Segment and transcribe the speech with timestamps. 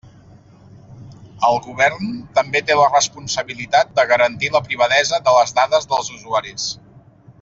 [1.49, 2.07] El govern
[2.39, 6.67] també té la responsabilitat de garantir la privadesa de les dades dels usuaris.